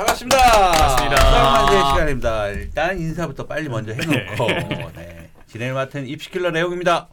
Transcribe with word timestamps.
반갑습니다. 0.00 0.38
반갑습니다. 0.38 1.16
수학만세 1.16 1.76
시간입니다. 1.76 2.48
일단 2.48 2.98
인사부터 2.98 3.46
빨리 3.46 3.68
먼저 3.68 3.92
해놓고 3.92 4.46
네. 4.96 5.28
진행을 5.46 5.74
맡은 5.74 6.06
입시킬러 6.06 6.50
내용입니다. 6.52 7.08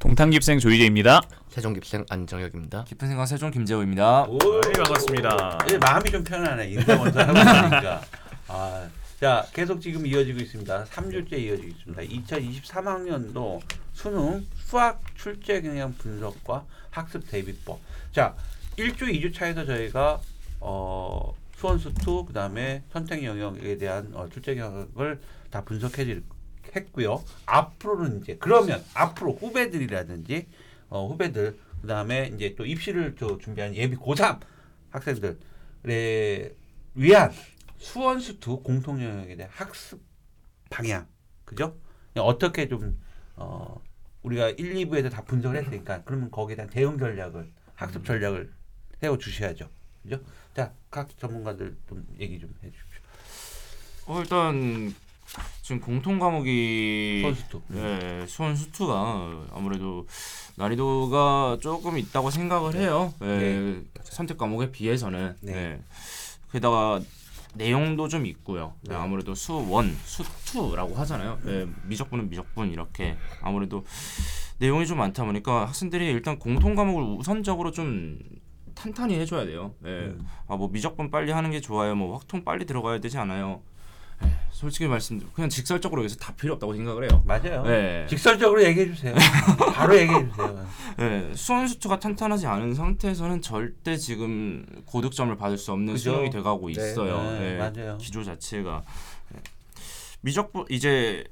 동탄깁생 0.00 0.58
조이재입니다. 0.58 1.20
세종깁생 1.50 2.04
안정혁입니다. 2.10 2.82
깊은 2.88 3.06
생각 3.06 3.26
세종 3.26 3.52
김재호입니다. 3.52 4.24
오, 4.24 4.38
네, 4.38 4.72
반갑습니다. 4.72 5.58
이제 5.66 5.78
마음이 5.78 6.10
좀 6.10 6.24
편하네. 6.24 6.70
인사 6.70 6.96
먼저 6.96 7.20
하고 7.20 7.38
있으니까. 7.38 8.00
아, 8.48 8.88
자 9.20 9.46
계속 9.52 9.80
지금 9.80 10.04
이어지고 10.04 10.40
있습니다. 10.40 10.84
3주째 10.86 11.34
이어지고 11.34 11.68
있습니다. 11.68 12.02
2023학년도 12.02 13.60
수능 13.92 14.44
수학 14.56 15.00
출제 15.14 15.60
경향 15.60 15.94
분석과 15.96 16.64
학습 16.90 17.24
대비법. 17.30 17.78
자 18.10 18.34
1주 18.76 19.02
2주 19.02 19.32
차에서 19.32 19.64
저희가 19.64 20.18
어, 20.64 21.21
수원수투 21.62 22.24
그다음에 22.24 22.82
선택 22.90 23.22
영역에 23.22 23.78
대한 23.78 24.12
어, 24.14 24.28
출제 24.28 24.56
경향을 24.56 25.20
다 25.50 25.64
분석해 25.64 26.20
했고요. 26.74 27.22
앞으로는 27.46 28.20
이제 28.20 28.36
그러면 28.40 28.84
앞으로 28.94 29.34
후배들이라든지 29.34 30.48
어, 30.88 31.06
후배들 31.06 31.56
그 31.80 31.86
다음에 31.86 32.32
이제 32.34 32.56
또 32.56 32.66
입시를 32.66 33.14
또 33.14 33.38
준비하는 33.38 33.76
예비 33.76 33.96
고3 33.96 34.40
학생들에 34.90 36.54
위한 36.94 37.32
수원수투 37.78 38.62
공통 38.62 39.02
영역에 39.02 39.36
대한 39.36 39.50
학습 39.54 40.02
방향 40.68 41.06
그죠? 41.44 41.76
어떻게 42.16 42.68
좀 42.68 43.00
어, 43.36 43.80
우리가 44.22 44.50
1, 44.50 44.74
2부에서 44.74 45.10
다 45.10 45.22
분석을 45.22 45.56
했으니까 45.58 46.02
그러면 46.04 46.30
거기에 46.30 46.56
대한 46.56 46.68
대응 46.70 46.98
전략을 46.98 47.52
학습 47.74 48.04
전략을 48.04 48.52
세워 49.00 49.16
주셔야죠. 49.16 49.68
그죠? 50.02 50.20
자, 50.54 50.72
각 50.90 51.08
전문가들 51.18 51.76
좀 51.88 52.04
얘기 52.18 52.38
좀 52.38 52.50
해 52.62 52.70
주십시오. 52.70 53.00
어, 54.06 54.20
일단 54.20 54.94
지금 55.62 55.80
공통 55.80 56.18
과목이 56.18 57.20
수원수투. 57.22 57.62
예, 57.74 58.24
수원 58.28 58.54
수투가 58.56 59.46
아무래도 59.52 60.06
난이도가 60.56 61.58
조금 61.62 61.96
있다고 61.96 62.30
생각을 62.30 62.74
해요. 62.74 63.14
예, 63.22 63.26
네. 63.26 63.82
선택 64.02 64.36
과목에 64.36 64.70
비해서는. 64.70 65.36
네. 65.40 65.52
예. 65.54 65.80
게다가 66.52 67.00
내용도 67.54 68.08
좀 68.08 68.26
있고요. 68.26 68.74
예, 68.88 68.90
네. 68.90 68.94
아무래도 68.96 69.34
수원, 69.34 69.96
수투라고 70.04 70.94
하잖아요. 70.96 71.38
예, 71.46 71.66
미적분은 71.84 72.28
미적분 72.28 72.70
이렇게 72.72 73.16
아무래도 73.40 73.86
내용이 74.58 74.86
좀 74.86 74.98
많다 74.98 75.24
보니까 75.24 75.66
학생들이 75.66 76.10
일단 76.10 76.38
공통 76.38 76.74
과목을 76.74 77.02
우선적으로 77.18 77.70
좀 77.70 78.18
탄탄히 78.82 79.14
해줘야 79.14 79.44
돼요. 79.46 79.74
예. 79.84 79.88
음. 79.88 80.26
아뭐 80.48 80.68
미적분 80.68 81.10
빨리 81.12 81.30
하는 81.30 81.52
게 81.52 81.60
좋아요. 81.60 81.94
뭐 81.94 82.16
확통 82.16 82.42
빨리 82.42 82.66
들어가야 82.66 82.98
되지 82.98 83.16
않아요. 83.18 83.62
에, 84.24 84.26
솔직히 84.50 84.88
말씀드려 84.88 85.30
그냥 85.32 85.48
직설적으로 85.48 86.02
여기서 86.02 86.16
다 86.16 86.34
필요 86.34 86.54
없다고 86.54 86.74
생각을 86.74 87.08
해요. 87.08 87.22
맞아요. 87.24 87.62
네. 87.62 88.06
직설적으로 88.08 88.62
얘기해 88.64 88.86
주세요. 88.86 89.14
바로 89.72 89.96
얘기해 89.96 90.28
주세요. 90.28 90.66
예, 90.98 91.32
수원 91.34 91.68
수투가 91.68 92.00
탄탄하지 92.00 92.46
않은 92.48 92.74
상태에서는 92.74 93.40
절대 93.40 93.96
지금 93.96 94.66
고득점을 94.86 95.34
받을 95.36 95.56
수 95.58 95.70
없는 95.70 95.94
그죠? 95.94 96.14
수능이 96.14 96.30
돼가고 96.30 96.66
네. 96.66 96.72
있어요. 96.72 97.22
네, 97.38 97.52
예, 97.52 97.58
맞아요. 97.58 97.98
기조 97.98 98.24
자체가 98.24 98.82
예. 99.36 99.40
미적분 100.22 100.66
이제 100.70 101.24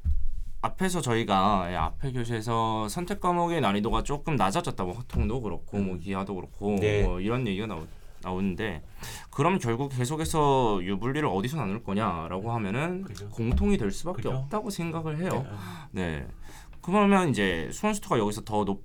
앞에서 0.62 1.00
저희가 1.00 1.68
예, 1.70 1.76
앞에 1.76 2.12
교시에서 2.12 2.88
선택 2.88 3.20
과목의 3.20 3.60
난이도가 3.62 4.02
조금 4.02 4.36
낮아졌다 4.36 4.82
뭐 4.84 4.94
확통도 4.94 5.40
그렇고 5.40 5.78
뭐 5.78 5.96
기하도 5.96 6.34
그렇고 6.34 6.76
네. 6.78 7.02
뭐 7.02 7.20
이런 7.20 7.46
얘기가 7.46 7.66
나오, 7.66 7.86
나오는데 8.22 8.82
그럼 9.30 9.58
결국 9.58 9.88
계속해서 9.96 10.80
유불리를 10.82 11.26
어디서 11.26 11.56
나눌 11.56 11.82
거냐라고 11.82 12.52
하면은 12.52 13.02
그죠. 13.02 13.28
공통이 13.30 13.78
될 13.78 13.90
수밖에 13.90 14.16
그죠. 14.22 14.30
없다고 14.36 14.68
생각을 14.68 15.18
해요. 15.18 15.46
네. 15.92 16.26
그러면 16.82 17.30
이제 17.30 17.68
수원수투가 17.72 18.18
여기서 18.18 18.42
더 18.42 18.64
높, 18.64 18.82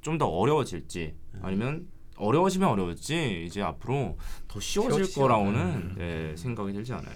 좀 0.00 0.18
더 0.18 0.26
어려워질지 0.26 1.14
아니면 1.42 1.86
어려워지면 2.16 2.68
어려워지 2.68 3.44
이제 3.46 3.62
앞으로 3.62 4.16
더 4.48 4.58
쉬워질 4.58 4.92
쉬워지지 4.94 5.20
거라고는 5.20 5.94
네, 5.96 6.36
생각이 6.36 6.72
들지 6.72 6.92
않아요. 6.92 7.14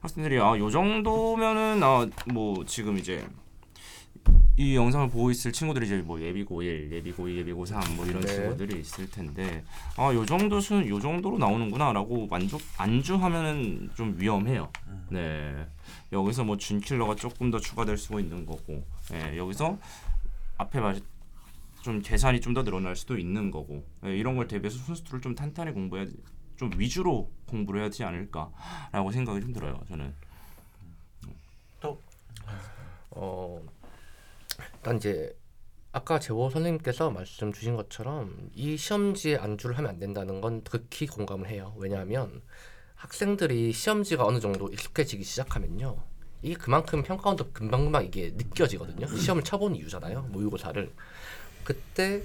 학생들이 0.00 0.40
아요 0.40 0.70
정도면은 0.70 1.82
아 1.82 2.06
뭐 2.32 2.64
지금 2.64 2.96
이제 2.98 3.26
이 4.56 4.76
영상을 4.76 5.08
보고 5.08 5.30
있을 5.30 5.50
친구들이 5.50 5.86
이제 5.86 5.96
뭐 6.02 6.20
예비 6.20 6.44
고 6.44 6.62
1, 6.62 6.92
예비 6.92 7.10
고 7.12 7.26
2, 7.26 7.38
예비 7.38 7.52
고 7.54 7.64
3 7.64 7.96
뭐 7.96 8.04
이런 8.04 8.20
네. 8.20 8.28
친구들이 8.28 8.80
있을 8.80 9.10
텐데 9.10 9.64
아 9.96 10.12
요 10.12 10.26
정도 10.26 10.60
수는 10.60 10.86
요 10.88 11.00
정도로 11.00 11.38
나오는구나라고 11.38 12.26
만족 12.26 12.60
안주하면은 12.76 13.90
좀 13.94 14.14
위험해요. 14.18 14.70
네. 15.08 15.66
여기서 16.12 16.44
뭐 16.44 16.58
준킬러가 16.58 17.14
조금 17.16 17.50
더 17.50 17.58
추가될 17.58 17.96
수가 17.96 18.20
있는 18.20 18.44
거고, 18.44 18.84
예, 19.14 19.36
여기서 19.38 19.78
앞에 20.58 20.80
말, 20.80 21.00
좀 21.80 22.02
계산이 22.02 22.40
좀 22.42 22.52
더 22.52 22.62
늘어날 22.62 22.94
수도 22.94 23.16
있는 23.16 23.50
거고, 23.50 23.82
예, 24.04 24.14
이런 24.16 24.36
걸 24.36 24.46
대비해서 24.46 24.76
순수투를 24.84 25.22
좀 25.22 25.34
탄탄히 25.34 25.72
공부해야, 25.72 26.06
좀 26.56 26.70
위주로 26.76 27.30
공부를 27.46 27.80
해야 27.80 27.88
되지 27.88 28.04
않을까라고 28.04 29.10
생각이 29.10 29.40
좀 29.40 29.52
들어요, 29.54 29.80
저는. 29.88 30.14
어, 33.14 33.61
일단 34.82 34.96
이제 34.96 35.32
아까 35.92 36.18
재호 36.18 36.50
선생님께서 36.50 37.10
말씀 37.10 37.52
주신 37.52 37.76
것처럼 37.76 38.50
이 38.52 38.76
시험지에 38.76 39.36
안주를 39.36 39.78
하면 39.78 39.90
안 39.90 40.00
된다는 40.00 40.40
건 40.40 40.64
극히 40.64 41.06
공감을 41.06 41.48
해요. 41.48 41.72
왜냐하면 41.76 42.42
학생들이 42.96 43.72
시험지가 43.72 44.26
어느 44.26 44.40
정도 44.40 44.66
익숙해지기 44.66 45.22
시작하면요. 45.22 46.02
이게 46.42 46.54
그만큼 46.56 47.04
평가원도 47.04 47.52
금방금방 47.52 48.06
이게 48.06 48.32
느껴지거든요. 48.34 49.06
시험을 49.06 49.44
쳐본 49.44 49.76
이유잖아요. 49.76 50.22
모의고사를. 50.22 50.92
그때 51.62 52.24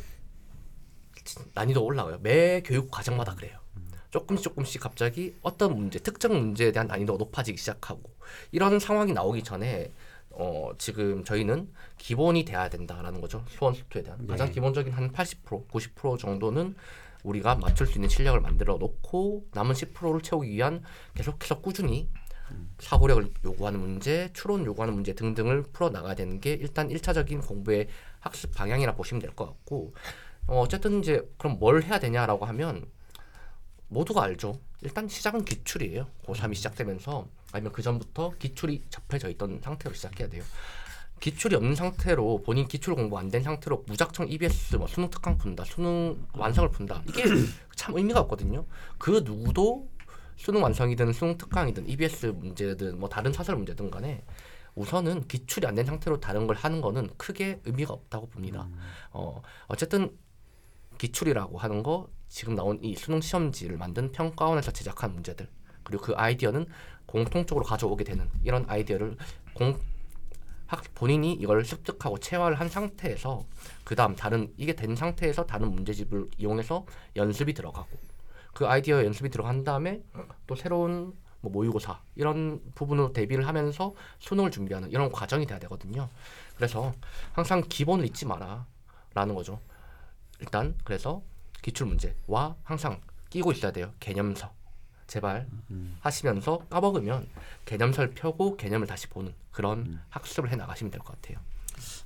난이도 1.53 1.85
올라가요. 1.85 2.17
매 2.21 2.63
교육 2.65 2.89
과정마다 2.89 3.35
그래요. 3.35 3.59
조금씩 4.09 4.45
조금씩 4.45 4.81
갑자기 4.81 5.35
어떤 5.43 5.75
문제, 5.75 5.99
특정 5.99 6.33
문제에 6.33 6.71
대한 6.71 6.87
난이도가 6.87 7.19
높아지기 7.19 7.59
시작하고 7.59 8.01
이런 8.51 8.79
상황이 8.79 9.13
나오기 9.13 9.43
전에 9.43 9.91
어, 10.31 10.71
지금 10.77 11.23
저희는 11.23 11.71
기본이 11.97 12.45
돼야 12.45 12.69
된다라는 12.69 13.21
거죠. 13.21 13.43
수원 13.49 13.73
수투에 13.73 14.03
대한 14.03 14.19
네. 14.21 14.27
가장 14.27 14.51
기본적인 14.51 14.93
한 14.93 15.11
80%, 15.11 15.67
90% 15.67 16.19
정도는 16.19 16.75
우리가 17.23 17.55
맞출 17.55 17.87
수 17.87 17.93
있는 17.95 18.07
실력을 18.09 18.39
만들어 18.39 18.77
놓고 18.77 19.47
남은 19.53 19.73
10%를 19.73 20.21
채우기 20.21 20.49
위한 20.49 20.83
계속해서 21.15 21.59
꾸준히 21.61 22.07
사고력을 22.79 23.33
요구하는 23.43 23.79
문제, 23.79 24.29
추론 24.33 24.63
요구하는 24.65 24.93
문제 24.93 25.13
등등을 25.13 25.63
풀어 25.73 25.89
나가야 25.89 26.15
되는 26.15 26.39
게 26.39 26.53
일단 26.53 26.89
일차적인 26.89 27.41
공부의 27.41 27.87
학습 28.19 28.53
방향이라 28.55 28.95
보시면 28.95 29.21
될 29.21 29.31
것 29.35 29.45
같고 29.47 29.93
어, 30.45 30.61
어쨌든 30.61 30.99
이제 31.01 31.27
그럼 31.37 31.57
뭘 31.59 31.83
해야 31.83 31.99
되냐라고 31.99 32.45
하면 32.45 32.85
모두가 33.89 34.23
알죠. 34.23 34.59
일단 34.81 35.07
시작은 35.09 35.43
기출이에요. 35.43 36.07
고3이 36.25 36.53
시작되면서 36.55 37.27
아니면 37.57 37.71
그 37.73 37.81
전부터 37.81 38.33
기출이 38.39 38.83
접해져 38.89 39.29
있던 39.29 39.59
상태로 39.63 39.93
시작해야 39.95 40.29
돼요. 40.29 40.43
기출이 41.19 41.55
없는 41.55 41.73
상태로 41.75 42.43
본인 42.43 42.67
기출 42.67 42.93
공부 42.95 43.17
안 43.17 43.29
된 43.31 43.41
상태로 43.43 43.85
무작정 43.87 44.29
EBS 44.29 44.75
뭐 44.75 44.87
수능 44.87 45.09
특강 45.09 45.37
푼다, 45.37 45.65
수능 45.65 46.25
완성을 46.33 46.69
푼다. 46.69 47.01
이게 47.07 47.23
참 47.75 47.97
의미가 47.97 48.19
없거든요. 48.21 48.65
그 48.99 49.21
누구도 49.25 49.89
수능 50.35 50.61
완성이든 50.61 51.13
수능 51.13 51.37
특강이든 51.37 51.89
EBS 51.89 52.27
문제든 52.27 52.99
뭐 52.99 53.09
다른 53.09 53.33
사설 53.33 53.55
문제든 53.55 53.89
간에 53.89 54.23
우선은 54.75 55.27
기출이 55.27 55.65
안 55.65 55.73
된 55.73 55.85
상태로 55.85 56.19
다른 56.19 56.45
걸 56.45 56.55
하는 56.55 56.81
거는 56.81 57.09
크게 57.17 57.61
의미가 57.65 57.93
없다고 57.93 58.27
봅니다. 58.27 58.69
어, 59.11 59.41
어쨌든 59.67 60.15
기출이라고 60.99 61.57
하는 61.57 61.81
거 61.81 62.09
지금 62.27 62.53
나온 62.55 62.77
이 62.83 62.95
수능 62.95 63.21
시험지를 63.21 63.77
만든 63.77 64.11
평가원에서 64.11 64.71
제작한 64.71 65.13
문제들 65.13 65.47
그리고 65.87 66.03
그 66.03 66.13
아이디어는 66.15 66.67
공통적으로 67.05 67.65
가져오게 67.65 68.03
되는 68.03 68.29
이런 68.43 68.65
아이디어를 68.67 69.17
공 69.53 69.79
학 70.67 70.83
본인이 70.93 71.33
이걸 71.33 71.63
습득하고 71.63 72.19
체화를 72.19 72.59
한 72.59 72.67
상태에서 72.67 73.45
그 73.85 73.95
다음 73.95 74.15
다른 74.15 74.53
이게 74.57 74.73
된 74.73 74.95
상태에서 74.95 75.45
다른 75.45 75.71
문제집을 75.71 76.29
이용해서 76.37 76.85
연습이 77.15 77.53
들어가고 77.53 77.87
그 78.53 78.67
아이디어 78.67 79.03
연습이 79.05 79.29
들어간 79.29 79.63
다음에 79.63 80.01
또 80.45 80.55
새로운 80.55 81.13
뭐 81.39 81.51
모의고사 81.51 82.01
이런 82.15 82.61
부분으로 82.75 83.13
대비를 83.13 83.47
하면서 83.47 83.93
수능을 84.19 84.51
준비하는 84.51 84.91
이런 84.91 85.09
과정이 85.09 85.45
돼야 85.45 85.59
되거든요. 85.59 86.09
그래서 86.57 86.93
항상 87.31 87.61
기본을 87.61 88.05
잊지 88.05 88.25
마라라는 88.25 89.35
거죠. 89.35 89.61
일단 90.41 90.75
그래서 90.83 91.21
기출 91.61 91.87
문제와 91.87 92.55
항상 92.63 92.99
끼고 93.29 93.53
있어야 93.53 93.71
돼요. 93.71 93.93
개념서. 94.01 94.56
제발 95.07 95.47
하시면서 96.01 96.59
까먹으면 96.69 97.27
개념서를 97.65 98.11
펴고 98.11 98.57
개념을 98.57 98.87
다시 98.87 99.07
보는 99.07 99.33
그런 99.51 99.99
학습을 100.09 100.51
해 100.51 100.55
나가시면 100.55 100.91
될 100.91 100.99
것 101.01 101.19
같아요. 101.21 101.39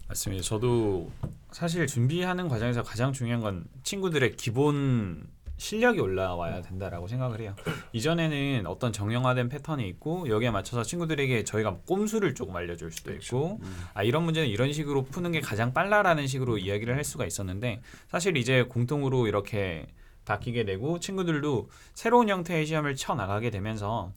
맞습니다. 0.08 0.44
저도 0.44 1.10
사실 1.52 1.88
준비하는 1.88 2.48
과정에서 2.48 2.84
가장 2.84 3.14
중요한 3.14 3.42
건 3.42 3.66
친구들의 3.84 4.36
기본 4.36 5.24
실력이 5.58 6.00
올라와야 6.00 6.62
된다라고 6.64 7.08
생각을 7.08 7.40
해요. 7.40 7.56
이전에는 7.94 8.66
어떤 8.66 8.92
정형화된 8.92 9.48
패턴이 9.50 9.88
있고 9.90 10.28
여기에 10.28 10.50
맞춰서 10.52 10.82
친구들에게 10.84 11.44
저희가 11.44 11.78
꼼수를 11.86 12.34
조금 12.34 12.56
알려줄 12.56 12.92
수도 12.92 13.14
있고 13.14 13.62
아 13.94 14.02
이런 14.04 14.24
문제는 14.24 14.50
이런 14.50 14.74
식으로 14.74 15.04
푸는 15.06 15.32
게 15.32 15.40
가장 15.40 15.72
빨라라는 15.74 16.26
식으로 16.28 16.58
이야기를 16.58 16.96
할 16.96 17.04
수가 17.04 17.26
있었는데 17.28 17.82
사실 18.10 18.38
이제 18.38 18.64
공통으로 18.64 19.28
이렇게 19.28 19.86
바뀌게 20.26 20.66
되고 20.66 21.00
친구들도 21.00 21.70
새로운 21.94 22.30
형태의 22.30 22.66
시험을 22.66 22.96
쳐 22.96 23.16
나가게 23.16 23.50
되면서 23.50 24.14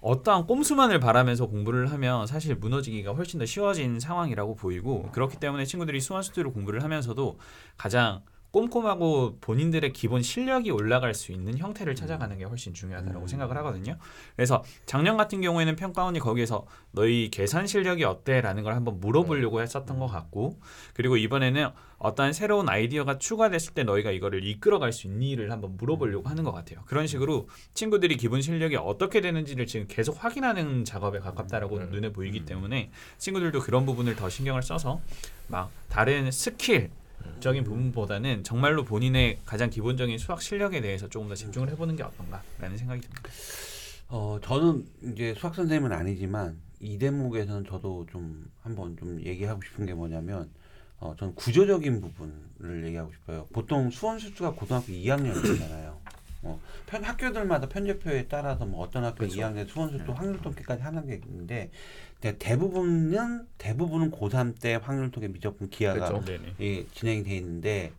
어떠한 0.00 0.46
꼼수만을 0.46 0.98
바라면서 0.98 1.46
공부를 1.46 1.92
하면 1.92 2.26
사실 2.26 2.56
무너지기가 2.56 3.12
훨씬 3.12 3.38
더 3.38 3.46
쉬워진 3.46 4.00
상황이라고 4.00 4.56
보이고 4.56 5.08
그렇기 5.12 5.38
때문에 5.38 5.64
친구들이 5.64 6.00
수완수투로 6.00 6.52
공부를 6.52 6.82
하면서도 6.82 7.38
가장 7.76 8.22
꼼꼼하고 8.52 9.38
본인들의 9.40 9.92
기본 9.94 10.22
실력이 10.22 10.70
올라갈 10.70 11.14
수 11.14 11.32
있는 11.32 11.56
형태를 11.56 11.94
찾아가는 11.94 12.36
게 12.36 12.44
훨씬 12.44 12.74
중요하다고 12.74 13.20
음. 13.20 13.26
생각을 13.26 13.56
하거든요. 13.58 13.96
그래서 14.36 14.62
작년 14.84 15.16
같은 15.16 15.40
경우에는 15.40 15.74
평가원이 15.74 16.18
거기에서 16.18 16.66
너희 16.92 17.30
계산 17.30 17.66
실력이 17.66 18.04
어때라는 18.04 18.62
걸 18.62 18.74
한번 18.74 19.00
물어보려고 19.00 19.62
했었던 19.62 19.98
것 19.98 20.06
같고 20.06 20.60
그리고 20.92 21.16
이번에는 21.16 21.70
어떠한 21.98 22.32
새로운 22.32 22.68
아이디어가 22.68 23.18
추가됐을 23.18 23.74
때 23.74 23.84
너희가 23.84 24.10
이거를 24.10 24.44
이끌어갈 24.44 24.92
수 24.92 25.06
있니를 25.06 25.50
한번 25.50 25.76
물어보려고 25.78 26.28
하는 26.28 26.44
것 26.44 26.52
같아요. 26.52 26.80
그런 26.84 27.06
식으로 27.06 27.48
친구들이 27.74 28.16
기본 28.16 28.42
실력이 28.42 28.76
어떻게 28.76 29.20
되는지를 29.20 29.66
지금 29.66 29.86
계속 29.88 30.22
확인하는 30.22 30.84
작업에 30.84 31.20
가깝다라고 31.20 31.76
음. 31.76 31.90
눈에 31.90 32.12
보이기 32.12 32.44
때문에 32.44 32.90
친구들도 33.16 33.60
그런 33.60 33.86
부분을 33.86 34.16
더 34.16 34.28
신경을 34.28 34.62
써서 34.62 35.00
막 35.48 35.70
다른 35.88 36.30
스킬 36.30 36.90
적인 37.42 37.64
부분보다는 37.64 38.44
정말로 38.44 38.84
본인의 38.84 39.40
가장 39.44 39.68
기본적인 39.68 40.16
수학 40.16 40.40
실력에 40.40 40.80
대해서 40.80 41.08
조금 41.08 41.28
더 41.28 41.34
집중을 41.34 41.68
해보는 41.70 41.96
게 41.96 42.02
어떤가라는 42.02 42.78
생각이 42.78 43.02
듭니다. 43.02 43.22
어 44.08 44.38
저는 44.42 44.86
이제 45.12 45.34
수학 45.36 45.54
선생님은 45.54 45.92
아니지만 45.92 46.58
이 46.80 46.98
대목에서는 46.98 47.64
저도 47.64 48.06
좀 48.10 48.50
한번 48.62 48.96
좀 48.96 49.20
얘기하고 49.20 49.60
싶은 49.62 49.84
게 49.86 49.94
뭐냐면 49.94 50.48
어 50.98 51.14
저는 51.18 51.34
구조적인 51.34 52.00
부분을 52.00 52.86
얘기하고 52.86 53.12
싶어요. 53.12 53.46
보통 53.52 53.90
수원 53.90 54.18
수투가 54.18 54.52
고등학교 54.52 54.92
2학년이잖아요. 54.92 56.01
어, 56.42 56.60
편 56.86 57.04
학교들마다 57.04 57.68
편제표에 57.68 58.26
따라서 58.28 58.66
뭐 58.66 58.82
어떤 58.82 59.04
학교 59.04 59.18
그렇죠. 59.18 59.40
2학년 59.40 59.68
수원 59.68 59.90
수투 59.90 60.12
확률 60.12 60.40
통계까지 60.40 60.82
하는 60.82 61.06
게 61.06 61.20
있는데 61.24 61.70
대부분은 62.20 63.46
대부분은 63.58 64.10
고3 64.10 64.60
때 64.60 64.74
확률 64.74 65.10
통계 65.10 65.28
미적분 65.28 65.70
기하가 65.70 66.08
그렇죠. 66.08 66.24
예, 66.60 66.86
진행이 66.86 67.22
돼 67.24 67.36
있는데 67.36 67.92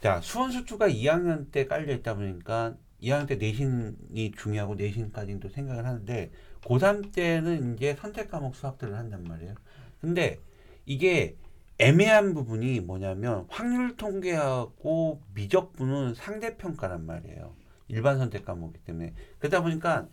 자 0.00 0.20
수원 0.20 0.50
수투가 0.50 0.88
2학년 0.88 1.50
때 1.50 1.66
깔려 1.66 1.92
있다 1.94 2.14
보니까 2.14 2.76
2학년 3.02 3.26
때 3.26 3.36
내신이 3.36 4.32
중요하고 4.36 4.74
내신까지는 4.76 5.40
또 5.40 5.48
생각을 5.48 5.86
하는데 5.86 6.30
고3 6.62 7.12
때는 7.12 7.74
이제 7.74 7.96
선택 7.98 8.30
과목 8.30 8.54
수학들을 8.54 8.96
한단 8.96 9.24
말이에요. 9.24 9.54
근데 10.00 10.38
이게 10.86 11.36
애매한 11.78 12.34
부분이 12.34 12.80
뭐냐면 12.80 13.46
확률 13.48 13.96
통계하고 13.96 15.22
미적분은 15.34 16.14
상대 16.14 16.56
평가란 16.56 17.06
말이에요. 17.06 17.54
일반 17.90 18.18
선택 18.18 18.44
과목이기 18.44 18.84
때문에 18.84 19.14
그러다 19.38 19.62
보니까 19.62 20.08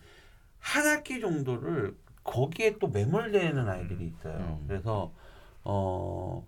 한 0.60 0.86
학기 0.86 1.20
정도를 1.22 1.96
거기에 2.24 2.78
또 2.80 2.88
매몰되는 2.88 3.70
아이들이 3.70 4.08
있어요. 4.08 4.60
음. 4.62 4.66
그래서 4.68 5.14
어 5.64 6.46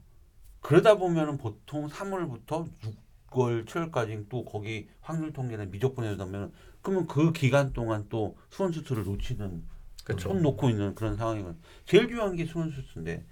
그러다 0.61 0.95
보면은 0.95 1.37
보통 1.37 1.87
3월부터 1.87 2.67
6월, 3.31 3.65
7월까지 3.65 4.27
또 4.29 4.43
거기 4.43 4.89
확률 5.01 5.31
통계나 5.31 5.65
미적분에 5.65 6.15
넣으면 6.15 6.51
그러면 6.81 7.07
그 7.07 7.31
기간 7.31 7.73
동안 7.73 8.05
또 8.09 8.37
수원 8.49 8.71
수투를 8.71 9.03
놓치는 9.05 9.63
그렇죠. 10.03 10.29
손 10.29 10.41
놓고 10.41 10.69
있는 10.69 10.95
그런 10.95 11.15
상황이거든요. 11.15 11.61
제일 11.85 12.07
중요한 12.07 12.35
게 12.35 12.45
수원 12.45 12.71
수투인데 12.71 13.25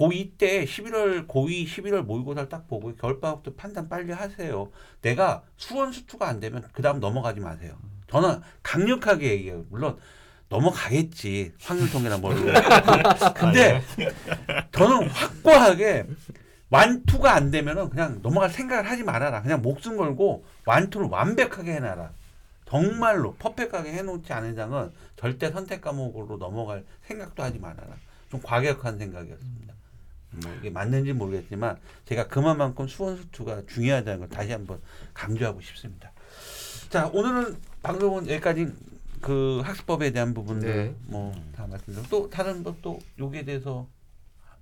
고2 0.00 0.38
때 0.38 0.64
11월 0.64 1.28
고2 1.28 1.66
11월 1.66 2.00
모의고사를 2.02 2.48
딱 2.48 2.66
보고 2.66 2.94
겨울방학 2.96 3.42
때 3.42 3.54
판단 3.54 3.90
빨리 3.90 4.12
하세요. 4.12 4.70
내가 5.02 5.42
수원 5.58 5.92
수투가 5.92 6.26
안 6.26 6.40
되면 6.40 6.66
그다음 6.72 7.00
넘어가지 7.00 7.40
마세요. 7.40 7.76
저는 8.08 8.40
강력하게 8.62 9.32
얘기해요. 9.32 9.66
물론 9.68 9.98
넘어가겠지. 10.48 11.52
확률 11.60 11.90
통계나 11.90 12.16
뭘로. 12.16 12.40
근데 13.34 13.82
저는 14.72 15.06
확고하게 15.10 16.06
완투가 16.70 17.34
안 17.34 17.50
되면은 17.50 17.90
그냥 17.90 18.20
넘어갈 18.22 18.48
생각을 18.48 18.88
하지 18.88 19.02
말아라. 19.02 19.42
그냥 19.42 19.60
목숨 19.60 19.98
걸고 19.98 20.44
완투를 20.64 21.08
완벽하게 21.08 21.74
해놔라. 21.74 22.10
정말로 22.64 23.34
퍼펙하게 23.34 23.92
해놓지 23.92 24.32
않은 24.32 24.56
장은 24.56 24.92
절대 25.16 25.50
선택 25.50 25.82
과목으로 25.82 26.38
넘어갈 26.38 26.84
생각도 27.02 27.42
하지 27.42 27.58
말아라. 27.58 27.96
좀 28.30 28.40
과격한 28.40 28.98
생각이었습니다. 28.98 29.74
뭐 30.32 30.54
이게 30.58 30.70
맞는지 30.70 31.12
모르겠지만 31.12 31.78
제가 32.04 32.28
그만큼 32.28 32.86
수원 32.86 33.16
수투가 33.16 33.62
중요하다는 33.66 34.20
걸 34.20 34.28
다시 34.28 34.52
한번 34.52 34.80
강조하고 35.12 35.60
싶습니다. 35.60 36.12
자 36.88 37.08
오늘은 37.08 37.56
방송은 37.82 38.28
여기까지 38.28 38.68
그 39.20 39.60
학습법에 39.64 40.12
대한 40.12 40.32
부분들 40.34 40.68
네. 40.68 40.94
뭐다 41.06 41.66
말씀드리고 41.66 42.08
또 42.08 42.30
다른 42.30 42.62
것도 42.62 42.98
여기에 43.18 43.44
대해서 43.44 43.86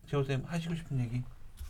재호 0.09 0.25
쌤 0.25 0.43
하시고 0.47 0.75
싶은 0.75 0.99
얘기? 1.01 1.23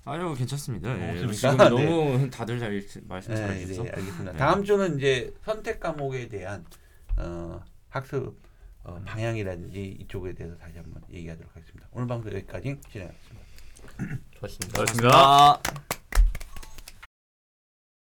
아유 0.04 0.34
괜찮습니다. 0.34 0.88
예, 0.88 1.22
없습니까? 1.24 1.68
지금 1.68 1.76
네. 1.76 1.84
너무 1.84 2.30
다들 2.30 2.58
잘 2.58 2.82
말씀 3.06 3.34
네, 3.34 3.40
잘해주셔서 3.40 3.82
네, 3.82 3.90
알겠습니다. 3.90 4.32
네. 4.32 4.38
다음 4.38 4.64
주는 4.64 4.96
이제 4.96 5.34
선택 5.44 5.80
과목에 5.80 6.28
대한 6.28 6.64
어, 7.18 7.60
학습 7.90 8.34
어, 8.84 9.00
방향이라든지 9.04 9.98
이쪽에 10.00 10.32
대해서 10.32 10.56
다시 10.56 10.78
한번 10.78 11.02
얘기하도록 11.12 11.54
하겠습니다. 11.54 11.88
오늘 11.92 12.06
방송 12.06 12.32
여기까지 12.32 12.78
진행하겠습니다. 12.90 13.47
좋았습니다. 14.40 14.74
고맙습니다. 14.74 15.60